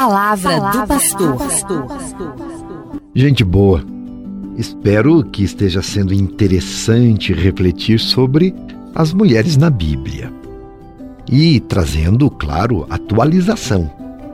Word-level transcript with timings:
palavra, 0.00 0.56
palavra 0.56 0.80
do 0.80 1.36
pastor. 1.36 1.86
Gente 3.14 3.44
boa, 3.44 3.84
espero 4.56 5.22
que 5.24 5.44
esteja 5.44 5.82
sendo 5.82 6.14
interessante 6.14 7.34
refletir 7.34 8.00
sobre 8.00 8.54
as 8.94 9.12
mulheres 9.12 9.58
na 9.58 9.68
Bíblia 9.68 10.32
e 11.30 11.60
trazendo, 11.60 12.30
claro, 12.30 12.86
atualização 12.88 13.90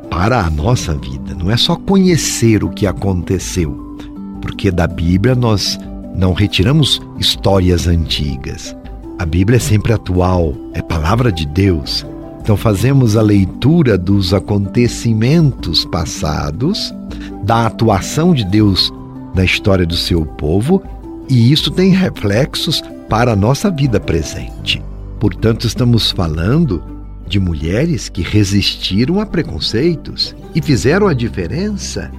para 0.08 0.40
a 0.40 0.48
nossa 0.48 0.94
vida. 0.94 1.34
Não 1.34 1.51
é 1.51 1.56
só 1.56 1.74
conhecer 1.74 2.62
o 2.62 2.71
que 2.71 2.87
aconteceu, 2.87 3.98
porque 4.40 4.71
da 4.71 4.87
Bíblia 4.87 5.35
nós 5.35 5.76
não 6.14 6.33
retiramos 6.33 7.03
histórias 7.19 7.88
antigas. 7.88 8.76
A 9.19 9.26
Bíblia 9.26 9.56
é 9.56 9.60
sempre 9.60 9.92
atual, 9.92 10.54
é 10.74 10.80
palavra 10.80 11.33
de 11.33 11.44
Deus. 11.44 12.06
Então 12.47 12.56
fazemos 12.56 13.17
a 13.17 13.22
leitura 13.22 13.99
dos 13.99 14.33
acontecimentos 14.33 15.85
passados, 15.85 16.95
da 17.43 17.66
atuação 17.66 18.33
de 18.33 18.45
Deus 18.45 18.93
na 19.34 19.45
história 19.45 19.84
do 19.84 19.97
seu 19.97 20.25
povo, 20.25 20.80
e 21.29 21.51
isso 21.51 21.73
tem 21.73 21.91
reflexos 21.91 22.80
para 23.09 23.33
a 23.33 23.37
nossa 23.37 23.69
vida 23.69 23.98
presente. 23.98 24.80
Portanto, 25.19 25.67
estamos 25.67 26.12
falando 26.12 26.80
de 27.27 27.41
mulheres 27.41 28.09
que 28.09 28.23
resistiram 28.23 29.19
a 29.19 29.27
preconceitos 29.27 30.33
e 30.55 30.62
fizeram 30.62 31.09
a 31.09 31.15
diferença. 31.15 32.12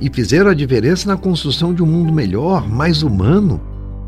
E 0.00 0.08
fizeram 0.08 0.50
a 0.50 0.54
diferença 0.54 1.06
na 1.06 1.18
construção 1.18 1.74
de 1.74 1.82
um 1.82 1.86
mundo 1.86 2.10
melhor, 2.10 2.66
mais 2.66 3.02
humano 3.02 3.60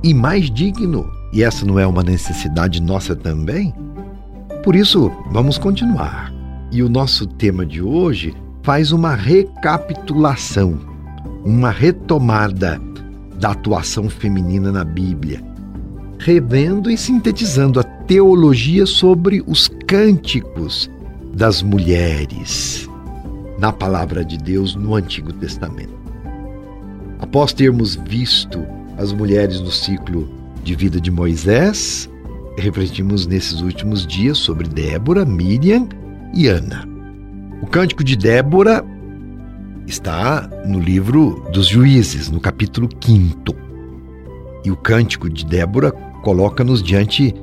e 0.03 0.15
mais 0.15 0.51
digno. 0.51 1.05
E 1.35 1.43
essa 1.43 1.67
não 1.67 1.79
é 1.79 1.87
uma 1.87 2.03
necessidade 2.03 2.81
nossa 2.81 3.15
também? 3.15 3.75
Por 4.63 4.77
isso, 4.77 5.11
vamos 5.33 5.59
continuar. 5.59 6.33
E 6.71 6.85
o 6.85 6.89
nosso 6.89 7.27
tema 7.27 7.67
de 7.67 7.83
hoje 7.83 8.33
faz 8.63 8.93
uma 8.93 9.15
recapitulação, 9.15 10.79
uma 11.45 11.71
retomada 11.71 12.81
da 13.41 13.51
atuação 13.51 14.09
feminina 14.09 14.71
na 14.71 14.85
Bíblia, 14.85 15.43
revendo 16.17 16.89
e 16.89 16.97
sintetizando 16.97 17.81
a 17.81 17.83
teologia 17.83 18.87
sobre 18.87 19.43
os 19.49 19.67
cânticos 19.87 20.89
das 21.35 21.61
mulheres 21.61 22.89
na 23.59 23.73
palavra 23.73 24.25
de 24.25 24.39
Deus 24.39 24.77
no 24.77 24.95
Antigo 24.95 25.33
Testamento. 25.33 25.95
Após 27.19 27.53
termos 27.53 27.97
visto 28.07 28.65
as 28.97 29.13
mulheres 29.13 29.61
no 29.61 29.73
ciclo 29.73 30.29
de 30.63 30.77
vida 30.77 31.01
de 31.01 31.11
Moisés, 31.11 32.09
refletimos 32.59 33.27
nesses 33.27 33.61
últimos 33.61 34.07
dias 34.07 34.39
sobre 34.39 34.69
Débora, 34.69 35.25
Miriam 35.25 35.89
e 36.35 36.47
Ana. 36.47 36.87
O 37.63 37.67
cântico 37.67 38.05
de 38.05 38.17
Débora 38.17 38.85
está 39.87 40.49
no 40.67 40.79
livro 40.79 41.45
dos 41.53 41.67
Juízes, 41.67 42.31
no 42.31 42.41
capítulo 42.41 42.89
5. 43.01 43.55
E 44.65 44.71
o 44.71 44.77
cântico 44.77 45.29
de 45.29 45.45
Débora 45.45 45.93
coloca-nos 46.23 46.83
diante 46.83 47.35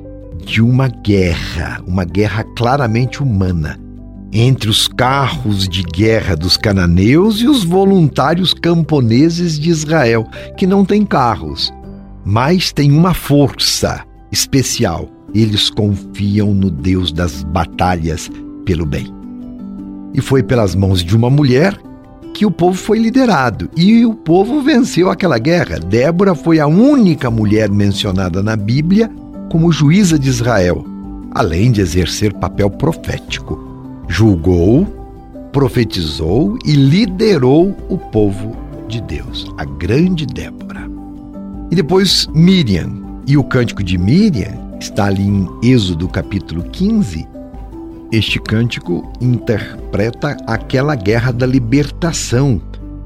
de 0.44 0.62
uma 0.62 0.88
guerra, 0.88 1.82
uma 1.86 2.04
guerra 2.04 2.44
claramente 2.56 3.22
humana, 3.22 3.78
entre 4.32 4.70
os 4.70 4.88
carros 4.88 5.68
de 5.68 5.82
guerra 5.82 6.34
dos 6.36 6.56
cananeus 6.56 7.40
e 7.40 7.48
os 7.48 7.64
voluntários 7.64 8.54
camponeses 8.54 9.58
de 9.58 9.68
Israel, 9.70 10.26
que 10.56 10.66
não 10.66 10.84
têm 10.84 11.04
carros, 11.04 11.72
mas 12.24 12.72
têm 12.72 12.92
uma 12.92 13.12
força 13.12 14.04
especial. 14.30 15.08
Eles 15.34 15.70
confiam 15.70 16.52
no 16.52 16.70
Deus 16.70 17.12
das 17.12 17.42
batalhas 17.42 18.30
pelo 18.64 18.84
bem. 18.84 19.06
E 20.12 20.20
foi 20.20 20.42
pelas 20.42 20.74
mãos 20.74 21.04
de 21.04 21.16
uma 21.16 21.30
mulher 21.30 21.78
que 22.34 22.46
o 22.46 22.50
povo 22.50 22.76
foi 22.76 22.98
liderado 22.98 23.68
e 23.76 24.04
o 24.06 24.14
povo 24.14 24.62
venceu 24.62 25.10
aquela 25.10 25.38
guerra. 25.38 25.78
Débora 25.78 26.34
foi 26.34 26.58
a 26.58 26.66
única 26.66 27.30
mulher 27.30 27.70
mencionada 27.70 28.42
na 28.42 28.56
Bíblia 28.56 29.10
como 29.50 29.72
juíza 29.72 30.18
de 30.18 30.28
Israel, 30.28 30.84
além 31.32 31.70
de 31.72 31.80
exercer 31.80 32.32
papel 32.34 32.70
profético. 32.70 33.58
Julgou, 34.08 34.86
profetizou 35.52 36.56
e 36.64 36.72
liderou 36.72 37.76
o 37.88 37.98
povo 37.98 38.56
de 38.88 39.00
Deus, 39.00 39.52
a 39.58 39.64
grande 39.64 40.26
Débora. 40.26 40.88
E 41.70 41.74
depois 41.74 42.26
Miriam, 42.34 42.90
e 43.26 43.36
o 43.36 43.44
cântico 43.44 43.82
de 43.82 43.96
Miriam 43.98 44.78
está 44.80 45.06
ali 45.06 45.22
em 45.22 45.48
Êxodo 45.62 46.08
capítulo 46.08 46.62
15. 46.64 47.26
Este 48.10 48.40
cântico 48.40 49.12
interpreta 49.20 50.36
aquela 50.46 50.94
guerra 50.94 51.32
da 51.32 51.46
libertação 51.46 52.60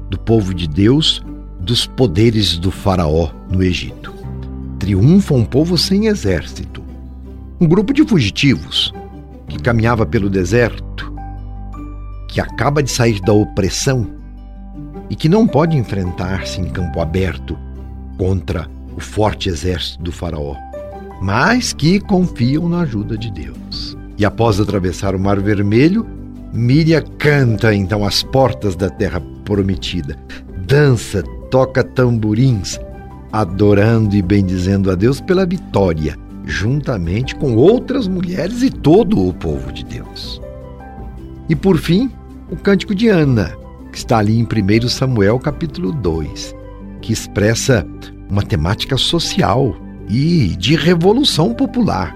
do 0.09 0.17
povo 0.17 0.53
de 0.53 0.67
Deus 0.67 1.23
dos 1.59 1.85
poderes 1.85 2.57
do 2.57 2.71
Faraó 2.71 3.29
no 3.49 3.61
Egito. 3.61 4.13
Triunfa 4.79 5.33
um 5.33 5.45
povo 5.45 5.77
sem 5.77 6.07
exército, 6.07 6.83
um 7.59 7.67
grupo 7.67 7.93
de 7.93 8.05
fugitivos 8.05 8.93
que 9.47 9.59
caminhava 9.59 10.05
pelo 10.05 10.29
deserto, 10.29 11.13
que 12.27 12.41
acaba 12.41 12.81
de 12.81 12.91
sair 12.91 13.19
da 13.21 13.33
opressão 13.33 14.07
e 15.09 15.15
que 15.15 15.29
não 15.29 15.47
pode 15.47 15.77
enfrentar-se 15.77 16.59
em 16.59 16.65
campo 16.65 16.99
aberto 16.99 17.57
contra 18.17 18.69
o 18.95 18.99
forte 18.99 19.49
exército 19.49 20.03
do 20.03 20.11
Faraó, 20.11 20.55
mas 21.21 21.73
que 21.73 21.99
confiam 21.99 22.69
na 22.69 22.81
ajuda 22.81 23.17
de 23.17 23.31
Deus. 23.31 23.97
E 24.17 24.25
após 24.25 24.59
atravessar 24.59 25.15
o 25.15 25.19
Mar 25.19 25.39
Vermelho, 25.39 26.05
Miriam 26.53 27.03
canta 27.17 27.73
então 27.73 28.05
as 28.05 28.23
portas 28.23 28.75
da 28.75 28.89
terra 28.89 29.21
prometida, 29.43 30.17
dança, 30.65 31.21
toca 31.51 31.83
tamborins, 31.83 32.79
adorando 33.31 34.15
e 34.15 34.21
bendizendo 34.21 34.89
a 34.89 34.95
Deus 34.95 35.19
pela 35.19 35.45
vitória, 35.45 36.17
juntamente 36.45 37.35
com 37.35 37.55
outras 37.55 38.07
mulheres 38.07 38.61
e 38.61 38.69
todo 38.69 39.27
o 39.27 39.33
povo 39.33 39.71
de 39.73 39.83
Deus. 39.83 40.41
E 41.49 41.55
por 41.55 41.77
fim, 41.77 42.09
o 42.49 42.55
cântico 42.55 42.95
de 42.95 43.09
Ana, 43.09 43.51
que 43.91 43.97
está 43.97 44.19
ali 44.19 44.37
em 44.39 44.43
1 44.43 44.87
Samuel 44.87 45.37
capítulo 45.39 45.91
2, 45.91 46.55
que 47.01 47.11
expressa 47.11 47.85
uma 48.29 48.43
temática 48.43 48.97
social 48.97 49.75
e 50.09 50.55
de 50.57 50.75
revolução 50.75 51.53
popular 51.53 52.15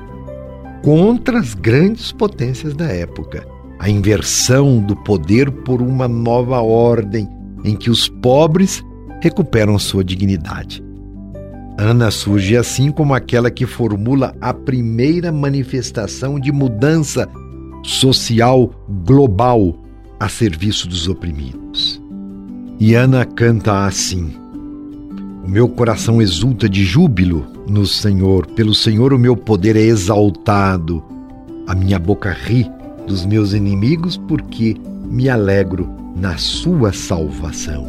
contra 0.83 1.39
as 1.39 1.53
grandes 1.53 2.11
potências 2.11 2.73
da 2.73 2.85
época. 2.85 3.45
A 3.79 3.89
inversão 3.89 4.79
do 4.79 4.95
poder 4.95 5.49
por 5.49 5.81
uma 5.81 6.07
nova 6.07 6.61
ordem 6.61 7.27
em 7.63 7.75
que 7.75 7.89
os 7.89 8.07
pobres 8.07 8.83
recuperam 9.21 9.77
sua 9.79 10.03
dignidade. 10.03 10.83
Ana 11.77 12.11
surge 12.11 12.57
assim 12.57 12.91
como 12.91 13.13
aquela 13.13 13.49
que 13.49 13.65
formula 13.65 14.35
a 14.41 14.53
primeira 14.53 15.31
manifestação 15.31 16.37
de 16.37 16.51
mudança 16.51 17.29
social 17.83 18.71
global 19.05 19.79
a 20.19 20.27
serviço 20.27 20.89
dos 20.89 21.07
oprimidos. 21.07 22.01
E 22.79 22.95
Ana 22.95 23.23
canta 23.25 23.85
assim: 23.85 24.33
meu 25.49 25.67
coração 25.67 26.21
exulta 26.21 26.69
de 26.69 26.85
júbilo 26.85 27.47
no 27.67 27.83
Senhor, 27.83 28.45
pelo 28.45 28.75
Senhor 28.75 29.11
o 29.11 29.17
meu 29.17 29.35
poder 29.35 29.75
é 29.75 29.81
exaltado. 29.81 31.03
A 31.65 31.73
minha 31.73 31.97
boca 31.97 32.31
ri 32.31 32.69
dos 33.07 33.25
meus 33.25 33.53
inimigos, 33.53 34.15
porque 34.15 34.77
me 35.09 35.27
alegro 35.27 35.89
na 36.15 36.37
sua 36.37 36.93
salvação. 36.93 37.83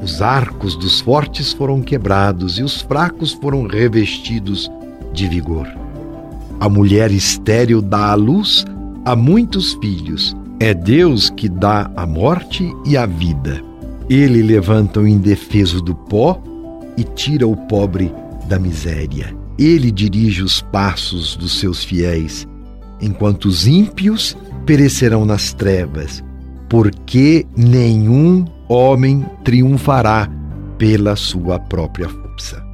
Os 0.00 0.22
arcos 0.22 0.76
dos 0.76 1.00
fortes 1.00 1.52
foram 1.52 1.82
quebrados 1.82 2.60
e 2.60 2.62
os 2.62 2.80
fracos 2.80 3.32
foram 3.32 3.66
revestidos 3.66 4.70
de 5.12 5.26
vigor. 5.26 5.66
A 6.60 6.68
mulher 6.68 7.10
estéril 7.10 7.82
dá 7.82 8.12
à 8.12 8.14
luz 8.14 8.64
a 9.04 9.16
muitos 9.16 9.74
filhos. 9.74 10.36
É 10.60 10.72
Deus 10.72 11.28
que 11.28 11.48
dá 11.48 11.90
a 11.96 12.06
morte 12.06 12.72
e 12.84 12.96
a 12.96 13.04
vida. 13.04 13.60
Ele 14.08 14.40
levanta 14.40 15.00
o 15.00 15.06
indefeso 15.06 15.80
do 15.80 15.94
pó 15.94 16.40
e 16.96 17.02
tira 17.02 17.46
o 17.46 17.56
pobre 17.56 18.12
da 18.48 18.58
miséria. 18.58 19.34
Ele 19.58 19.90
dirige 19.90 20.42
os 20.42 20.60
passos 20.60 21.34
dos 21.34 21.58
seus 21.58 21.82
fiéis, 21.82 22.46
enquanto 23.00 23.46
os 23.46 23.66
ímpios 23.66 24.36
perecerão 24.64 25.24
nas 25.24 25.52
trevas, 25.52 26.22
porque 26.68 27.44
nenhum 27.56 28.44
homem 28.68 29.26
triunfará 29.42 30.30
pela 30.78 31.16
sua 31.16 31.58
própria 31.58 32.08
força. 32.08 32.64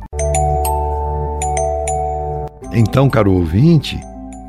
Então, 2.75 3.09
caro 3.09 3.33
ouvinte, 3.33 3.99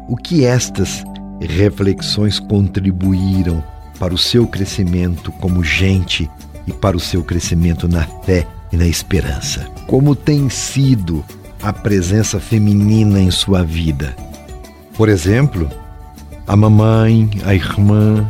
o 0.10 0.18
que 0.18 0.44
estas 0.44 1.04
reflexões 1.40 2.40
contribuíram 2.40 3.64
para 4.00 4.14
o 4.14 4.18
seu 4.18 4.48
crescimento 4.48 5.32
como 5.34 5.64
gente 5.64 6.30
e 6.68 6.74
para 6.74 6.98
o 6.98 7.00
seu 7.00 7.24
crescimento 7.24 7.88
na 7.88 8.06
fé 8.24 8.48
e 8.72 8.78
na 8.78 8.88
esperança. 8.88 9.68
Como 9.88 10.16
tem 10.16 10.50
sido 10.50 11.24
a 11.62 11.72
presença 11.72 12.40
feminina 12.40 13.20
em 13.20 13.32
sua 13.32 13.64
vida? 13.64 14.16
Por 14.96 15.10
exemplo, 15.10 15.70
a 16.48 16.56
mamãe, 16.56 17.30
a 17.46 17.54
irmã, 17.54 18.30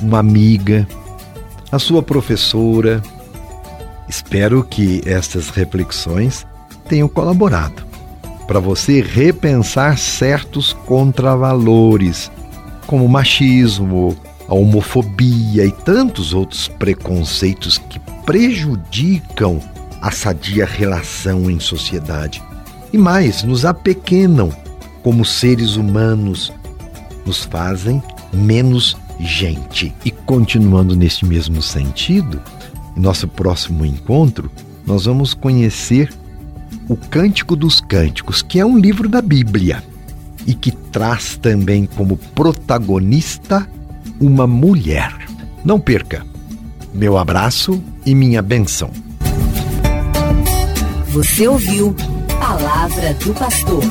uma 0.00 0.18
amiga, 0.18 0.86
a 1.70 1.78
sua 1.78 2.02
professora. 2.02 3.02
Espero 4.08 4.64
que 4.64 5.02
estas 5.04 5.50
reflexões 5.50 6.46
tenham 6.88 7.08
colaborado 7.08 7.86
para 8.46 8.60
você 8.60 9.02
repensar 9.02 9.98
certos 9.98 10.72
contravalores, 10.72 12.30
como 12.86 13.06
machismo, 13.06 14.16
a 14.48 14.54
homofobia 14.54 15.64
e 15.64 15.70
tantos 15.70 16.32
outros 16.32 16.68
preconceitos 16.68 17.78
que 17.78 18.00
prejudicam 18.24 19.60
a 20.00 20.10
sadia 20.10 20.64
relação 20.64 21.50
em 21.50 21.60
sociedade. 21.60 22.42
E 22.92 22.98
mais, 22.98 23.42
nos 23.42 23.64
apequenam 23.64 24.50
como 25.02 25.24
seres 25.24 25.76
humanos, 25.76 26.52
nos 27.26 27.44
fazem 27.44 28.02
menos 28.32 28.96
gente. 29.20 29.94
E 30.04 30.10
continuando 30.10 30.96
neste 30.96 31.26
mesmo 31.26 31.60
sentido, 31.60 32.40
em 32.96 33.00
nosso 33.00 33.28
próximo 33.28 33.84
encontro, 33.84 34.50
nós 34.86 35.04
vamos 35.04 35.34
conhecer 35.34 36.10
o 36.88 36.96
Cântico 36.96 37.54
dos 37.54 37.80
Cânticos, 37.80 38.40
que 38.40 38.58
é 38.58 38.64
um 38.64 38.78
livro 38.78 39.08
da 39.08 39.20
Bíblia 39.20 39.82
e 40.46 40.54
que 40.54 40.72
traz 40.72 41.36
também 41.36 41.84
como 41.84 42.16
protagonista 42.16 43.68
uma 44.20 44.46
mulher. 44.46 45.12
Não 45.64 45.78
perca. 45.78 46.24
Meu 46.94 47.18
abraço 47.18 47.82
e 48.04 48.14
minha 48.14 48.42
benção. 48.42 48.90
Você 51.08 51.48
ouviu 51.48 51.94
Palavra 52.40 53.14
do 53.14 53.34
Pastor. 53.34 53.82